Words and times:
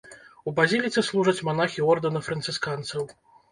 У 0.51 0.53
базіліцы 0.59 1.03
служаць 1.09 1.45
манахі 1.51 1.87
ордэна 1.91 2.25
францысканцаў. 2.31 3.09